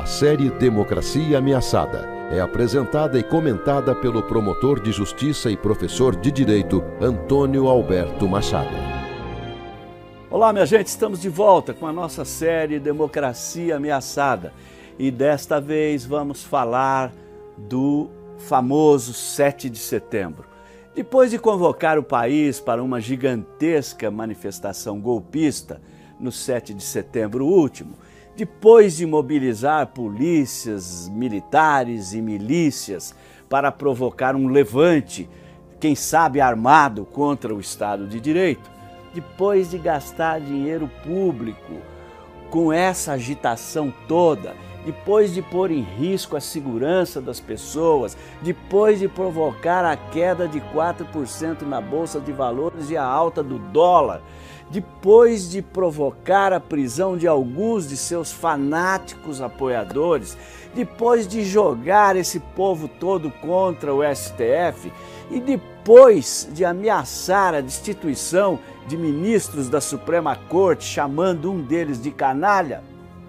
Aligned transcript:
A 0.00 0.06
série 0.06 0.48
Democracia 0.48 1.36
Ameaçada 1.36 2.08
é 2.32 2.40
apresentada 2.40 3.18
e 3.18 3.22
comentada 3.22 3.94
pelo 3.94 4.22
promotor 4.22 4.80
de 4.80 4.90
justiça 4.90 5.50
e 5.50 5.58
professor 5.58 6.16
de 6.16 6.32
direito 6.32 6.82
Antônio 6.98 7.68
Alberto 7.68 8.26
Machado. 8.26 8.74
Olá, 10.30 10.54
minha 10.54 10.64
gente, 10.64 10.86
estamos 10.86 11.20
de 11.20 11.28
volta 11.28 11.74
com 11.74 11.86
a 11.86 11.92
nossa 11.92 12.24
série 12.24 12.80
Democracia 12.80 13.76
Ameaçada 13.76 14.54
e 14.98 15.10
desta 15.10 15.60
vez 15.60 16.06
vamos 16.06 16.42
falar 16.42 17.12
do 17.58 18.08
famoso 18.38 19.12
7 19.12 19.68
de 19.68 19.78
setembro. 19.78 20.46
Depois 20.94 21.30
de 21.30 21.38
convocar 21.38 21.98
o 21.98 22.02
país 22.02 22.58
para 22.58 22.82
uma 22.82 23.02
gigantesca 23.02 24.10
manifestação 24.10 24.98
golpista 24.98 25.78
no 26.18 26.32
7 26.32 26.72
de 26.72 26.82
setembro 26.82 27.44
último, 27.44 27.98
depois 28.36 28.96
de 28.96 29.06
mobilizar 29.06 29.88
polícias, 29.88 31.08
militares 31.08 32.12
e 32.14 32.22
milícias 32.22 33.14
para 33.48 33.72
provocar 33.72 34.34
um 34.36 34.48
levante, 34.48 35.28
quem 35.78 35.94
sabe 35.94 36.40
armado 36.40 37.04
contra 37.04 37.54
o 37.54 37.60
Estado 37.60 38.06
de 38.06 38.20
Direito, 38.20 38.70
depois 39.14 39.70
de 39.70 39.78
gastar 39.78 40.40
dinheiro 40.40 40.90
público 41.02 41.74
com 42.50 42.72
essa 42.72 43.12
agitação 43.12 43.92
toda, 44.08 44.54
depois 44.84 45.32
de 45.32 45.40
pôr 45.42 45.70
em 45.70 45.82
risco 45.82 46.36
a 46.36 46.40
segurança 46.40 47.20
das 47.20 47.38
pessoas, 47.38 48.16
depois 48.42 48.98
de 48.98 49.08
provocar 49.08 49.84
a 49.84 49.96
queda 49.96 50.48
de 50.48 50.60
4% 50.60 51.62
na 51.62 51.80
bolsa 51.80 52.20
de 52.20 52.32
valores 52.32 52.90
e 52.90 52.96
a 52.96 53.04
alta 53.04 53.42
do 53.42 53.58
dólar, 53.58 54.22
depois 54.70 55.50
de 55.50 55.60
provocar 55.60 56.52
a 56.52 56.60
prisão 56.60 57.16
de 57.16 57.26
alguns 57.26 57.88
de 57.88 57.96
seus 57.96 58.32
fanáticos 58.32 59.42
apoiadores, 59.42 60.38
depois 60.74 61.26
de 61.26 61.44
jogar 61.44 62.16
esse 62.16 62.38
povo 62.38 62.88
todo 62.88 63.30
contra 63.30 63.94
o 63.94 64.02
STF 64.02 64.92
e 65.30 65.40
depois 65.40 66.48
de 66.52 66.64
ameaçar 66.64 67.54
a 67.54 67.60
destituição 67.60 68.58
de 68.86 68.96
ministros 68.96 69.68
da 69.68 69.80
Suprema 69.80 70.36
Corte, 70.36 70.84
chamando 70.84 71.50
um 71.50 71.60
deles 71.60 72.00
de 72.00 72.10
canalha, 72.10 72.82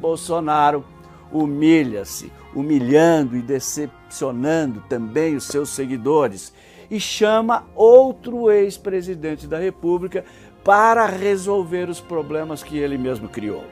Bolsonaro 0.00 0.84
humilha-se, 1.32 2.32
humilhando 2.54 3.36
e 3.36 3.42
decepcionando 3.42 4.82
também 4.88 5.34
os 5.34 5.44
seus 5.44 5.70
seguidores, 5.70 6.52
e 6.90 7.00
chama 7.00 7.64
outro 7.74 8.50
ex-presidente 8.50 9.46
da 9.46 9.58
República 9.58 10.24
para 10.62 11.06
resolver 11.06 11.88
os 11.88 12.00
problemas 12.00 12.62
que 12.62 12.78
ele 12.78 12.96
mesmo 12.96 13.28
criou. 13.28 13.64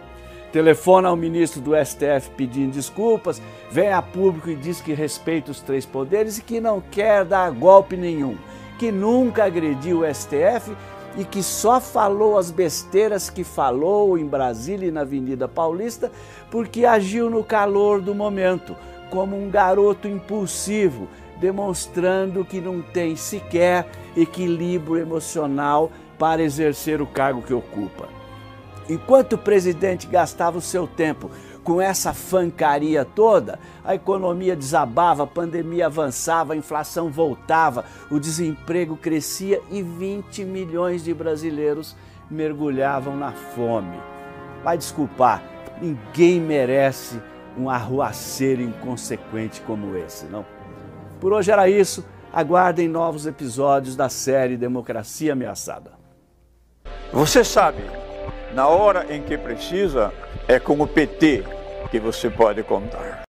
Telefona 0.53 1.09
ao 1.09 1.17
ministro 1.17 1.63
do 1.63 1.73
STF 1.75 2.31
pedindo 2.37 2.73
desculpas, 2.73 3.41
vem 3.71 3.91
a 3.91 4.03
público 4.03 4.51
e 4.51 4.55
diz 4.55 4.83
que 4.83 4.93
respeita 4.93 5.51
os 5.51 5.63
três 5.63 5.87
poderes 5.87 6.37
e 6.37 6.43
que 6.43 6.61
não 6.61 6.79
quer 6.79 7.25
dar 7.25 7.51
golpe 7.51 7.97
nenhum, 7.97 8.37
que 8.79 8.93
nunca 8.93 9.45
agrediu 9.45 10.01
o 10.01 10.15
STF 10.15 10.77
e 11.17 11.25
que 11.25 11.43
só 11.43 11.81
falou 11.81 12.37
as 12.37 12.51
besteiras 12.51 13.31
que 13.31 13.45
falou 13.45 14.19
em 14.19 14.27
Brasília 14.27 14.89
e 14.89 14.93
na 14.93 15.01
Avenida 15.01 15.49
Paulista 15.49 16.13
porque 16.51 16.85
agiu 16.85 17.31
no 17.31 17.43
calor 17.43 18.03
do 18.03 18.15
momento, 18.15 18.77
como 19.11 19.37
um 19.37 19.49
garoto 19.49 20.07
impulsivo, 20.07 21.09
demonstrando 21.41 22.45
que 22.45 22.61
não 22.61 22.83
tem 22.83 23.17
sequer 23.17 23.87
equilíbrio 24.15 24.99
emocional 24.99 25.91
para 26.19 26.43
exercer 26.43 27.01
o 27.01 27.07
cargo 27.07 27.41
que 27.41 27.55
ocupa. 27.55 28.22
Enquanto 28.89 29.35
o 29.35 29.39
presidente 29.39 30.07
gastava 30.07 30.59
o 30.59 30.63
seu 30.63 30.87
tempo 30.87 31.31
com 31.63 31.81
essa 31.81 32.13
fancaria 32.13 33.05
toda, 33.05 33.59
a 33.85 33.95
economia 33.95 34.57
desabava, 34.57 35.23
a 35.23 35.27
pandemia 35.27 35.87
avançava, 35.87 36.53
a 36.53 36.57
inflação 36.57 37.11
voltava, 37.11 37.85
o 38.11 38.19
desemprego 38.19 38.97
crescia 38.97 39.61
e 39.71 39.83
20 39.83 40.45
milhões 40.45 41.05
de 41.05 41.15
brasileiros 41.15 41.97
mergulhavam 42.31 43.17
na 43.17 43.33
fome. 43.33 44.01
Vai 44.65 44.77
desculpar, 44.77 45.43
ninguém 45.81 46.41
merece 46.41 47.21
um 47.57 47.69
arruaceiro 47.69 48.63
inconsequente 48.63 49.61
como 49.61 49.97
esse, 49.97 50.25
não? 50.27 50.45
Por 51.21 51.33
hoje 51.33 51.51
era 51.51 51.69
isso. 51.69 52.05
Aguardem 52.33 52.89
novos 52.89 53.27
episódios 53.27 53.95
da 53.95 54.09
série 54.09 54.57
Democracia 54.57 55.35
Ameaçada. 55.35 55.93
Você 57.13 57.45
sabe, 57.45 57.83
na 58.53 58.67
hora 58.69 59.07
em 59.09 59.23
que 59.23 59.37
precisa, 59.37 60.13
é 60.47 60.59
com 60.59 60.81
o 60.81 60.87
PT 60.87 61.45
que 61.91 61.99
você 61.99 62.31
pode 62.31 62.63
contar. 62.63 63.23